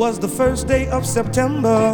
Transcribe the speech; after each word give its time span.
was 0.00 0.18
the 0.18 0.28
first 0.28 0.66
day 0.66 0.88
of 0.88 1.04
September. 1.04 1.92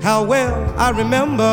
How 0.00 0.22
well 0.22 0.54
I 0.78 0.90
remember. 0.90 1.52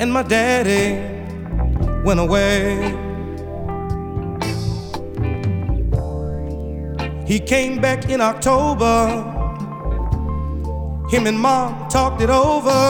And 0.00 0.12
my 0.12 0.24
daddy 0.24 0.98
went 2.04 2.18
away. 2.18 2.96
He 7.28 7.38
came 7.38 7.80
back 7.80 8.10
in 8.10 8.20
October. 8.20 9.06
Him 11.10 11.28
and 11.28 11.38
mom 11.38 11.88
talked 11.88 12.22
it 12.22 12.28
over. 12.28 12.80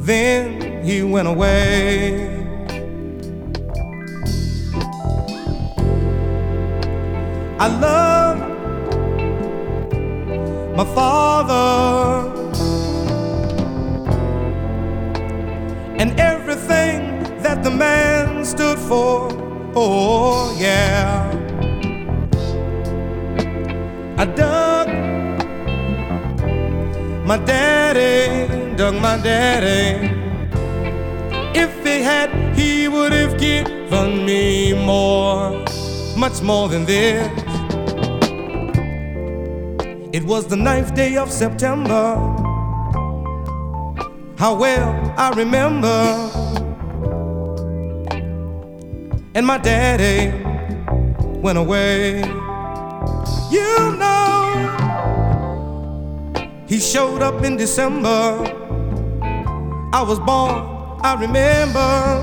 Then 0.00 0.82
he 0.82 1.02
went 1.02 1.28
away. 1.28 2.35
I 7.58 7.68
love 7.68 8.38
my 10.76 10.84
father 10.94 12.30
and 15.98 16.20
everything 16.20 17.22
that 17.42 17.64
the 17.64 17.70
man 17.70 18.44
stood 18.44 18.78
for. 18.78 19.30
Oh, 19.74 20.54
yeah. 20.58 21.32
I 24.18 24.26
dug 24.26 24.88
my 27.24 27.38
daddy, 27.38 28.76
dug 28.76 28.96
my 28.96 29.16
daddy. 29.16 30.12
If 31.58 31.72
he 31.82 32.02
had, 32.02 32.30
he 32.54 32.86
would 32.88 33.12
have 33.12 33.40
given 33.40 34.26
me 34.26 34.74
more, 34.74 35.64
much 36.18 36.42
more 36.42 36.68
than 36.68 36.84
this. 36.84 37.45
It 40.16 40.24
was 40.24 40.46
the 40.46 40.56
ninth 40.56 40.94
day 40.94 41.18
of 41.18 41.30
September. 41.30 42.16
How 44.38 44.54
well 44.54 45.12
I 45.18 45.30
remember. 45.36 45.90
And 49.34 49.46
my 49.46 49.58
daddy 49.58 50.32
went 51.42 51.58
away. 51.58 52.20
You 53.50 53.94
know, 54.00 54.42
he 56.66 56.78
showed 56.78 57.20
up 57.20 57.44
in 57.44 57.58
December. 57.58 58.40
I 59.92 60.02
was 60.02 60.18
born, 60.20 60.64
I 61.02 61.14
remember. 61.20 62.22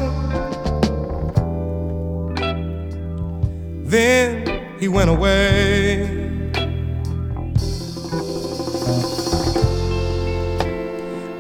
Then 3.84 4.80
he 4.80 4.88
went 4.88 5.12
away. 5.12 6.23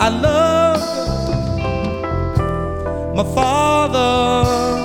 I 0.05 0.09
love 0.09 0.81
my 3.15 3.23
father 3.33 4.75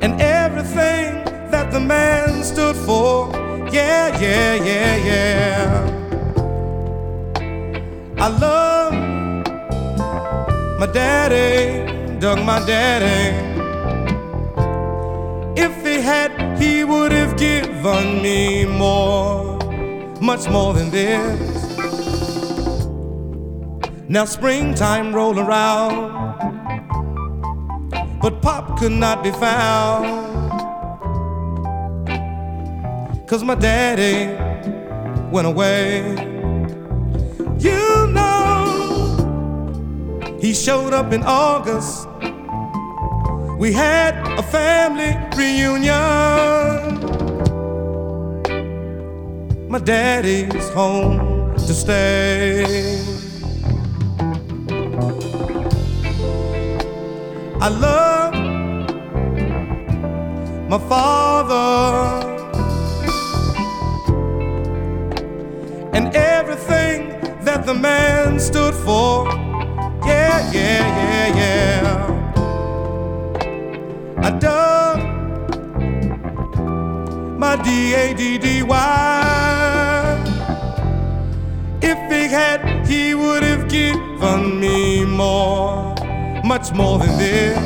and 0.00 0.18
everything 0.18 1.22
that 1.50 1.70
the 1.70 1.78
man 1.78 2.42
stood 2.42 2.74
for. 2.74 3.28
Yeah, 3.70 4.18
yeah, 4.18 4.54
yeah, 4.54 4.96
yeah. 5.10 5.84
I 8.16 8.28
love 8.28 8.94
my 10.80 10.86
daddy, 10.86 12.18
dug 12.18 12.38
my 12.46 12.60
daddy. 12.64 13.36
If 15.60 15.84
he 15.84 16.00
had, 16.00 16.30
he 16.58 16.84
would 16.84 17.12
have 17.12 17.36
given 17.36 18.22
me 18.22 18.64
more, 18.64 19.58
much 20.22 20.48
more 20.48 20.72
than 20.72 20.88
this. 20.90 21.47
Now 24.10 24.24
springtime 24.24 25.14
roll 25.14 25.38
around, 25.38 26.12
but 28.22 28.40
Pop 28.40 28.78
could 28.78 28.92
not 28.92 29.22
be 29.22 29.30
found. 29.32 30.06
Cause 33.28 33.44
my 33.44 33.54
daddy 33.54 34.32
went 35.30 35.46
away. 35.46 36.00
You 37.58 38.06
know, 38.08 39.18
he 40.40 40.54
showed 40.54 40.94
up 40.94 41.12
in 41.12 41.22
August. 41.22 42.08
We 43.58 43.74
had 43.74 44.14
a 44.38 44.42
family 44.42 45.18
reunion. 45.36 46.96
My 49.68 49.80
daddy's 49.80 50.70
home 50.70 51.54
to 51.56 51.74
stay. 51.74 53.17
I 57.60 57.68
love 57.70 58.34
my 60.68 60.78
father 60.88 62.24
and 65.92 66.14
everything 66.14 67.08
that 67.42 67.66
the 67.66 67.74
man 67.74 68.38
stood 68.38 68.74
for. 68.74 69.26
Yeah, 70.06 70.52
yeah, 70.52 70.86
yeah, 71.02 71.28
yeah. 71.42 71.94
I 74.22 74.30
dug 74.38 74.98
my 77.40 77.56
D 77.56 77.92
A 77.94 78.14
D 78.14 78.38
D 78.38 78.62
Y. 78.62 78.78
If 81.82 81.98
he 82.12 82.28
had, 82.28 82.86
he 82.86 83.14
would 83.14 83.42
have 83.42 83.68
given 83.68 84.60
me 84.60 85.04
more 85.04 85.97
much 86.48 86.72
more 86.72 86.98
than 86.98 87.16
this. 87.18 87.58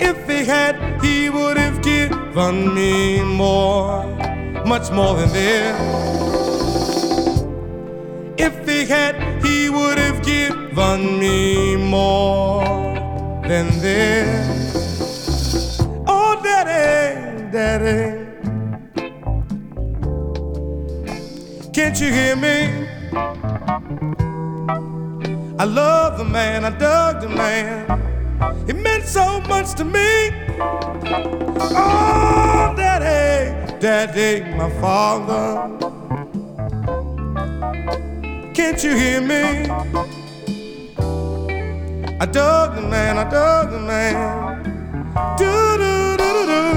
If 0.00 0.28
he 0.28 0.44
had, 0.44 1.00
he 1.00 1.30
would 1.30 1.56
have 1.56 1.80
given 1.80 2.74
me 2.74 3.22
more, 3.22 4.04
much 4.66 4.90
more 4.90 5.14
than 5.14 5.32
this. 5.32 5.80
If 8.36 8.68
he 8.68 8.84
had, 8.84 9.14
he 9.44 9.70
would 9.70 9.96
have 9.96 10.24
given 10.24 11.20
me 11.20 11.76
more 11.76 12.64
than 13.46 13.68
this. 13.78 15.78
Oh, 16.08 16.40
daddy, 16.42 17.48
daddy. 17.52 18.26
Can't 21.72 22.00
you 22.00 22.12
hear 22.12 22.34
me? 22.34 22.88
I 25.64 25.66
love 25.66 26.18
the 26.18 26.24
man, 26.26 26.62
I 26.66 26.70
dug 26.76 27.22
the 27.22 27.28
man. 27.30 27.86
He 28.66 28.74
meant 28.74 29.04
so 29.04 29.40
much 29.48 29.72
to 29.76 29.84
me. 29.86 30.28
Oh, 31.72 32.74
daddy, 32.76 33.80
daddy, 33.80 34.42
my 34.58 34.68
father. 34.78 35.70
Can't 38.52 38.84
you 38.84 38.94
hear 38.94 39.22
me? 39.22 39.70
I 42.20 42.26
dug 42.26 42.74
the 42.74 42.82
man, 42.82 43.16
I 43.16 43.24
dug 43.30 43.70
the 43.70 43.80
man. 43.80 44.62
Do 45.38 45.78
do 45.78 46.16
do 46.18 46.28
do 46.44 46.44
do. 46.52 46.68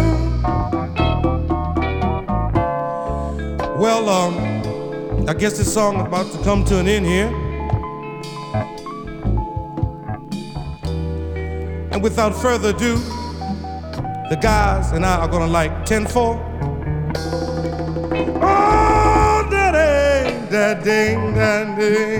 Well, 3.82 4.08
um, 4.08 5.28
I 5.28 5.34
guess 5.34 5.58
this 5.58 5.74
song 5.74 6.00
about 6.00 6.32
to 6.32 6.38
come 6.46 6.64
to 6.64 6.80
an 6.80 6.88
end 6.88 7.06
here. 7.06 7.47
And 11.98 12.04
without 12.04 12.40
further 12.40 12.70
ado, 12.70 12.98
the 14.30 14.38
guys 14.40 14.92
and 14.92 15.04
I 15.04 15.16
are 15.18 15.28
gonna 15.28 15.48
like 15.48 15.84
10 15.84 16.06
4. 16.06 16.36
Oh, 18.40 19.48
daddy, 19.50 20.48
daddy, 20.48 21.16
daddy. 21.34 22.20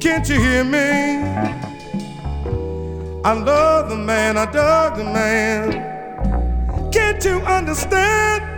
Can't 0.00 0.26
you 0.26 0.40
hear 0.40 0.64
me? 0.64 1.18
I 3.26 3.32
love 3.34 3.90
the 3.90 3.96
man, 3.96 4.38
I 4.38 4.50
dug 4.50 4.96
the 4.96 5.04
man. 5.04 5.72
Can't 6.90 7.22
you 7.22 7.42
understand? 7.42 8.49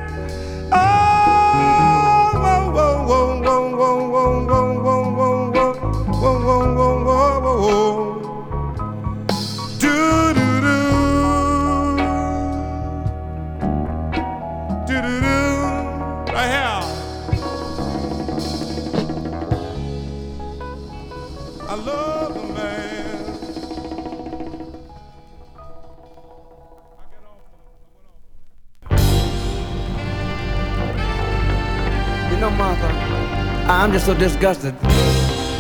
I'm 33.83 33.91
just 33.91 34.07
so 34.07 34.15
disgusted 34.15 34.79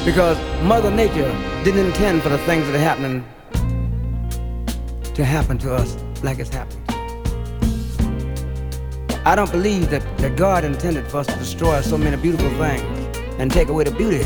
because 0.04 0.38
Mother 0.62 0.92
Nature 0.92 1.26
didn't 1.64 1.86
intend 1.86 2.22
for 2.22 2.28
the 2.28 2.38
things 2.38 2.64
that 2.68 2.76
are 2.76 2.78
happening 2.78 3.24
to 5.14 5.24
happen 5.24 5.58
to 5.58 5.74
us 5.74 5.96
like 6.22 6.38
it's 6.38 6.48
happening. 6.48 6.84
I 9.26 9.34
don't 9.34 9.50
believe 9.50 9.90
that, 9.90 10.04
that 10.18 10.36
God 10.36 10.62
intended 10.62 11.08
for 11.08 11.16
us 11.16 11.26
to 11.26 11.34
destroy 11.34 11.80
so 11.80 11.98
many 11.98 12.16
beautiful 12.16 12.48
things 12.50 13.18
and 13.40 13.50
take 13.50 13.66
away 13.66 13.82
the 13.82 13.90
beauty 13.90 14.22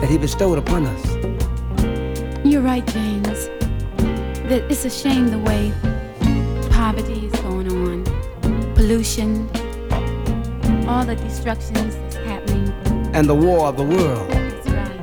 that 0.00 0.08
He 0.08 0.16
bestowed 0.16 0.56
upon 0.56 0.86
us. 0.86 2.42
You're 2.42 2.62
right, 2.62 2.86
James. 2.86 3.48
That 4.48 4.64
it's 4.70 4.86
a 4.86 4.90
shame 4.90 5.28
the 5.28 5.40
way 5.40 5.74
poverty 6.70 7.26
is 7.26 7.32
going 7.42 7.70
on, 7.70 8.74
pollution, 8.74 9.46
all 10.88 11.04
the 11.04 11.16
happening, 11.16 11.89
and 13.12 13.28
the 13.28 13.34
war 13.34 13.66
of 13.66 13.76
the 13.76 13.82
world. 13.82 14.28
Right. 14.66 15.00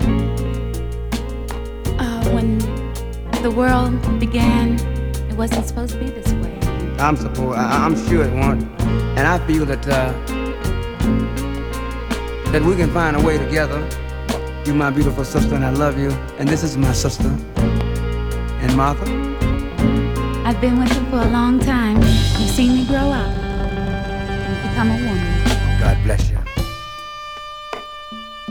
Uh, 2.00 2.30
when 2.32 2.58
the 3.44 3.52
world 3.52 4.20
began, 4.20 4.80
it 5.30 5.36
wasn't 5.36 5.66
supposed 5.66 5.94
to 5.94 6.00
be 6.00 6.10
this 6.10 6.32
way. 6.34 6.58
I'm 7.00 7.18
supposed. 7.18 7.58
I, 7.58 7.86
am 7.86 7.96
sure 8.08 8.24
it 8.24 8.34
won't, 8.34 8.64
and 9.18 9.28
I 9.28 9.46
feel 9.46 9.66
that 9.66 9.86
uh, 9.88 10.14
that 12.52 12.62
we 12.64 12.76
can 12.76 12.92
find 12.92 13.16
a 13.16 13.22
way 13.22 13.38
together. 13.38 13.88
You, 14.66 14.74
my 14.74 14.90
beautiful 14.90 15.24
sister, 15.24 15.56
and 15.56 15.66
I 15.66 15.72
love 15.72 16.00
you. 16.00 16.12
And 16.40 16.48
this 16.48 16.64
is 16.64 16.78
my 16.78 16.94
sister, 16.94 17.30
and 17.58 18.76
Martha. 18.76 19.06
I've 20.46 20.62
been 20.62 20.80
with 20.80 20.94
you 20.96 21.06
for 21.10 21.18
a 21.18 21.30
long 21.30 21.60
time. 21.60 21.98
You've 21.98 22.52
seen 22.52 22.74
me 22.74 22.86
grow 22.86 23.12
up 23.12 23.28
and 23.28 24.70
become 24.70 24.90
a 24.92 24.96
woman. 24.96 25.80
God 25.80 25.98
bless 26.04 26.32
you. 26.32 26.37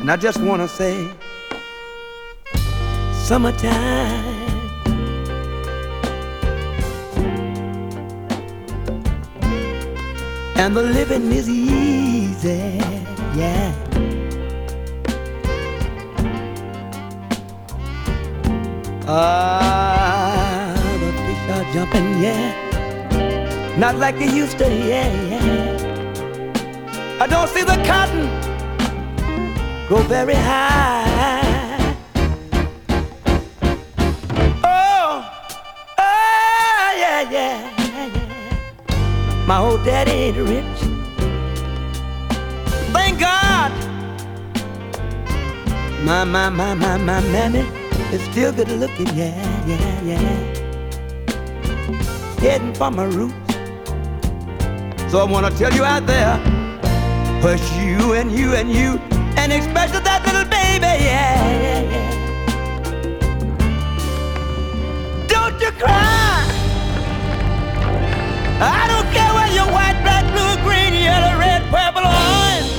And 0.06 0.12
I 0.12 0.16
just 0.16 0.38
want 0.38 0.62
to 0.62 0.68
say, 0.68 1.10
summertime. 3.12 3.74
And 10.54 10.76
the 10.76 10.82
living 10.82 11.32
is 11.32 11.48
easy, 11.48 12.78
yeah. 13.34 13.74
Ah, 19.08 20.72
the 21.00 21.10
fish 21.24 21.50
are 21.50 21.66
jumping, 21.74 22.22
yeah. 22.22 23.76
Not 23.76 23.96
like 23.96 24.16
they 24.20 24.32
used 24.32 24.56
to, 24.58 24.72
yeah, 24.72 25.10
yeah. 25.30 27.18
I 27.20 27.26
don't 27.26 27.48
see 27.48 27.64
the 27.64 27.74
cotton 27.84 28.45
grow 29.86 30.02
very 30.02 30.34
high. 30.34 31.96
Oh, 34.64 35.30
oh, 35.98 36.94
yeah, 36.98 37.30
yeah, 37.30 37.70
yeah. 37.78 39.46
My 39.46 39.58
old 39.58 39.84
daddy 39.84 40.10
ain't 40.10 40.38
rich. 40.38 40.80
Thank 42.92 43.20
God. 43.20 43.70
My, 46.02 46.24
my, 46.24 46.48
my, 46.50 46.74
my, 46.74 46.96
my 46.96 47.20
mammy 47.20 47.64
is 48.12 48.22
still 48.22 48.52
good 48.52 48.68
looking, 48.68 49.06
yeah, 49.14 49.66
yeah, 49.66 50.02
yeah. 50.02 50.54
Heading 52.40 52.74
for 52.74 52.90
my 52.90 53.04
roots. 53.04 53.34
So 55.12 55.20
I 55.20 55.24
wanna 55.28 55.50
tell 55.50 55.72
you 55.72 55.84
out 55.84 56.06
there, 56.06 56.36
hush 57.40 57.72
you 57.78 58.14
and 58.14 58.32
you 58.32 58.54
and 58.54 58.70
you 58.70 58.98
and 59.36 59.52
especially 59.52 60.00
that 60.00 60.24
little 60.26 60.44
baby, 60.44 61.04
yeah, 61.04 61.36
yeah, 61.64 61.80
yeah. 61.92 62.10
Don't 65.28 65.60
you 65.60 65.70
cry. 65.72 66.44
I 68.58 68.88
don't 68.88 69.08
care 69.12 69.32
whether 69.34 69.54
you're 69.54 69.72
white, 69.72 69.98
black, 70.02 70.24
blue, 70.32 70.56
green, 70.64 70.94
yellow, 70.94 71.38
red, 71.38 71.62
purple, 71.70 72.04
or 72.08 72.16
orange. 72.40 72.70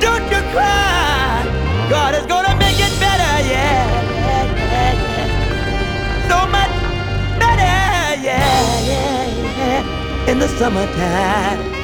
Don't 0.00 0.24
you 0.30 0.42
cry. 0.52 1.42
God 1.90 2.14
is 2.14 2.26
gonna 2.26 2.54
make 2.56 2.78
it 2.78 2.92
better, 3.00 3.32
yeah, 3.48 3.84
yeah, 4.24 4.44
yeah, 4.56 4.92
yeah. 5.16 6.28
So 6.28 6.38
much 6.56 6.72
better, 7.40 7.74
yeah, 8.22 8.80
yeah, 8.90 9.28
yeah. 9.58 10.30
In 10.30 10.38
the 10.38 10.48
summertime. 10.48 11.83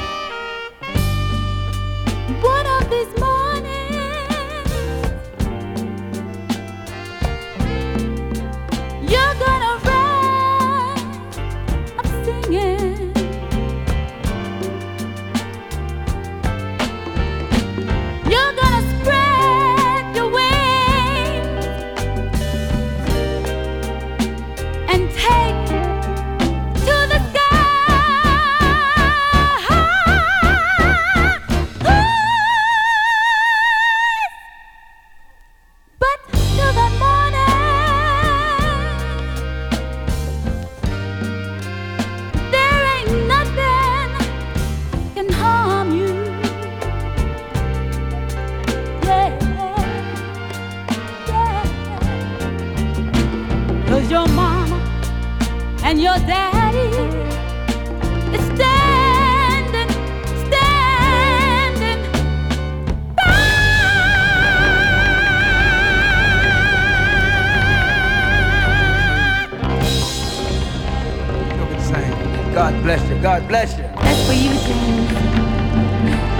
Sister. 73.51 73.83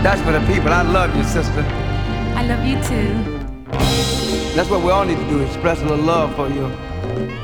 That's 0.02 0.22
for 0.22 0.32
the 0.32 0.40
people. 0.48 0.70
I 0.70 0.82
love 0.82 1.16
you 1.16 1.24
sister. 1.24 1.64
I 2.36 2.44
love 2.46 2.66
you 2.66 2.76
too. 2.84 3.14
That's 4.56 4.70
what 4.70 4.82
we 4.82 4.92
all 4.92 5.06
need 5.06 5.18
to 5.18 5.30
do, 5.30 5.40
express 5.42 5.82
a 5.82 5.86
little 5.86 6.06
love 6.06 6.36
for 6.36 6.50
you, 6.50 6.70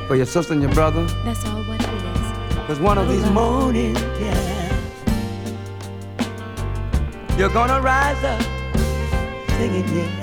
for 0.07 0.15
your 0.15 0.25
sister 0.25 0.53
and 0.53 0.61
your 0.61 0.71
brother. 0.73 1.03
That's 1.23 1.45
all 1.45 1.63
what 1.63 1.81
it 1.81 1.87
is. 1.87 2.67
Cause 2.67 2.79
one 2.79 2.97
of 2.97 3.07
these 3.07 3.29
mornings, 3.29 4.01
yeah, 4.19 4.73
you're 7.37 7.49
gonna 7.49 7.81
rise 7.81 8.23
up 8.23 8.41
singing, 9.57 9.87
yeah. 9.95 10.16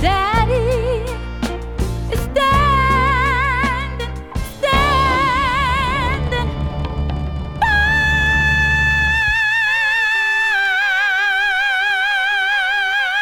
Daddy 0.00 1.02
is 2.12 2.20
standing, 2.30 4.14
standing 4.60 6.50
by. 7.58 7.66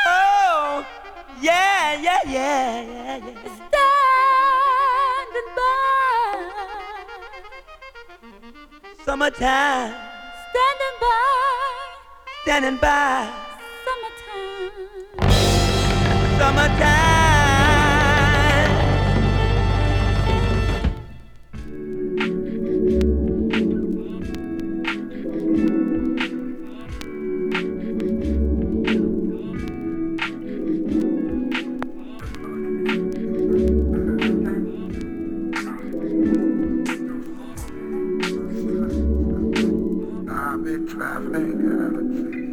Oh, 0.06 0.84
yeah, 1.40 1.96
yeah, 2.02 2.20
yeah, 2.26 2.82
yeah, 2.82 3.16
yeah. 3.16 3.40
Standing 3.56 5.48
by. 5.56 5.64
Summertime. 9.04 9.94
Standing 10.50 10.96
by. 11.00 11.16
Standing 12.42 12.76
by. 12.76 13.45
Been 40.76 42.45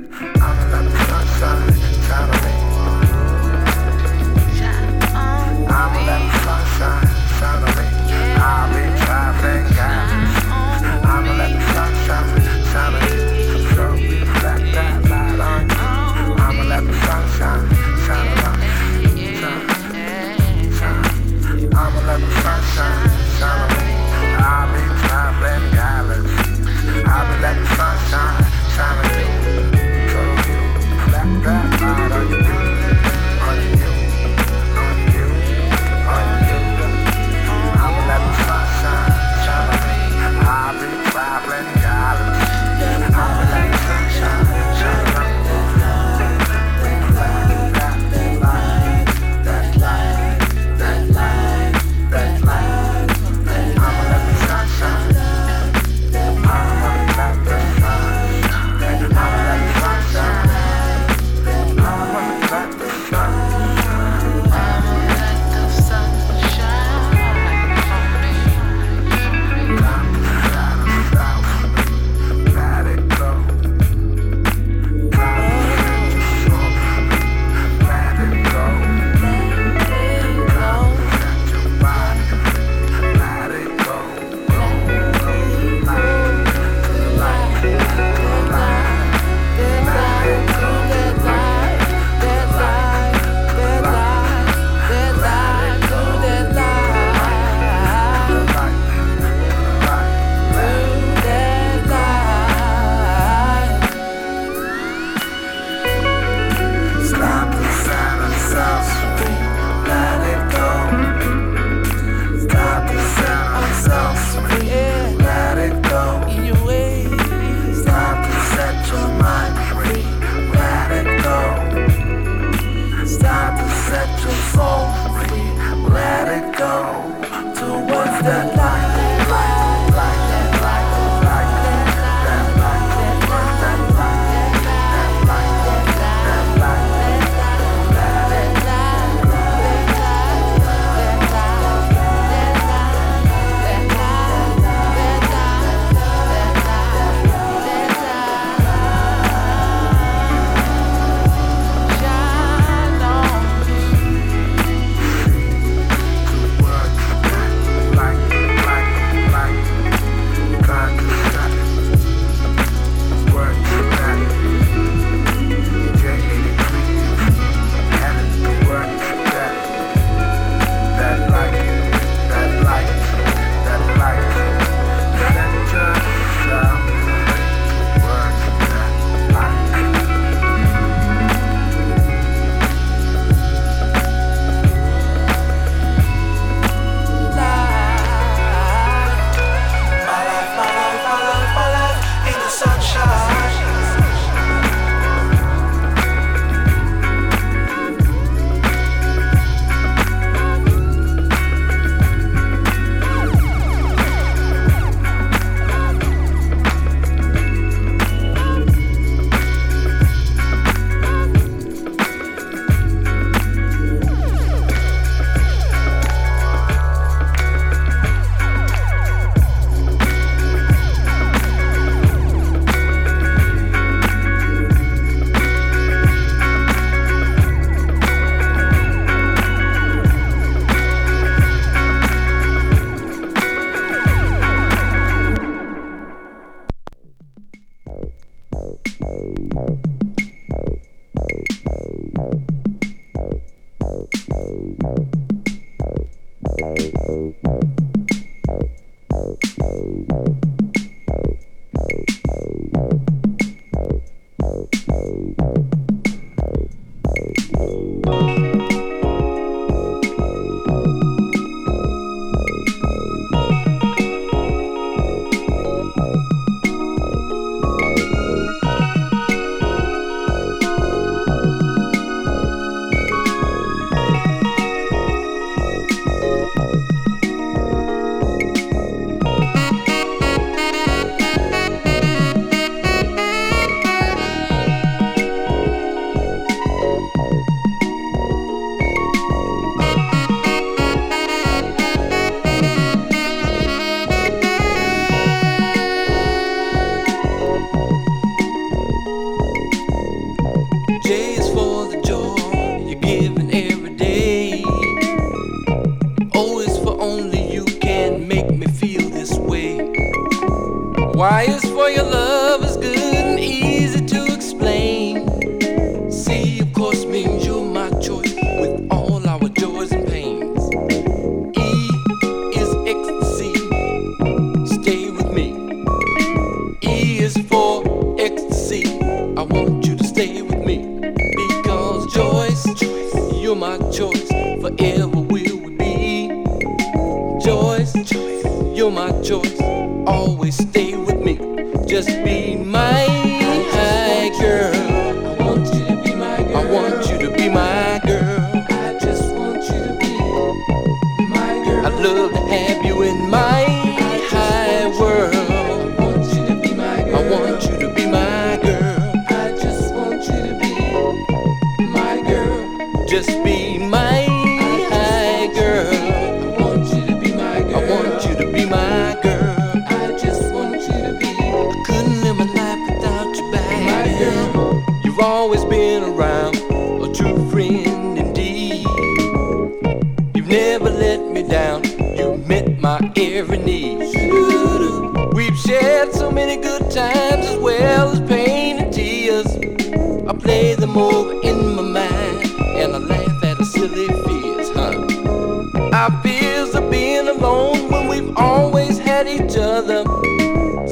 just 341.93 342.23
be 342.23 342.55
mine. 342.55 343.22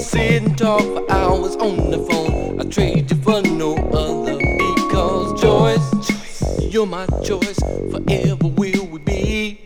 Sit 0.02 0.42
and 0.42 0.58
talk 0.58 0.82
for 0.82 1.12
hours 1.12 1.56
on 1.58 1.92
the 1.92 2.00
phone. 2.00 2.60
I 2.60 2.64
trade 2.64 3.12
you 3.12 3.18
for 3.18 3.42
no 3.44 3.76
other 3.94 4.36
because 4.36 5.40
Joyce, 5.40 6.60
you're 6.74 6.88
my 6.88 7.06
choice. 7.24 7.60
Forever 7.92 8.48
will 8.48 8.88
we 8.88 9.00
be. 9.00 9.62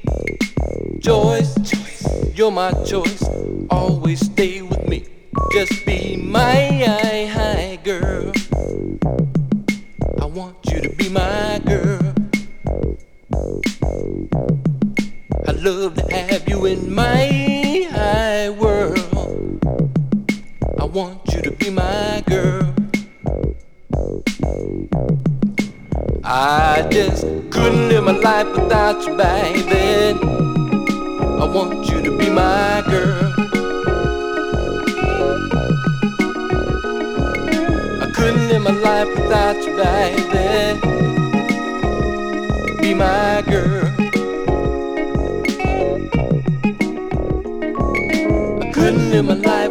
Joyce, 1.00 1.56
you're 2.36 2.52
my 2.52 2.72
choice. 2.84 3.35
in 49.16 49.26
my 49.28 49.34
life. 49.36 49.65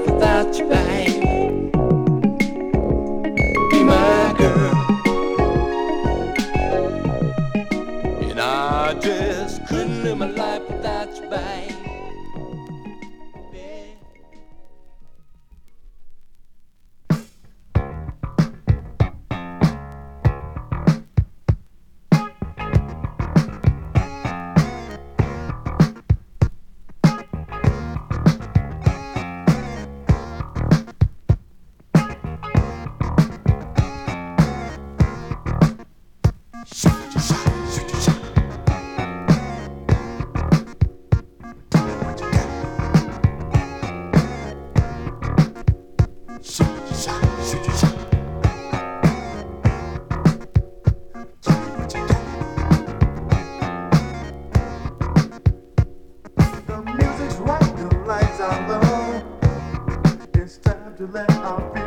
to 60.97 61.07
let 61.09 61.29
our 61.31 61.61
feelings 61.75 61.84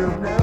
you 0.00 0.06
know. 0.06 0.39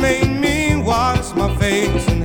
made 0.00 0.30
me 0.30 0.76
wash 0.76 1.34
my 1.34 1.54
face. 1.56 2.19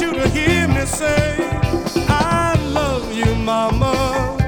You 0.00 0.12
to 0.12 0.28
hear 0.30 0.66
me 0.68 0.86
say, 0.86 1.36
I 2.08 2.56
love 2.72 3.12
you, 3.12 3.34
mama. 3.34 4.39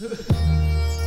Ha 0.00 0.97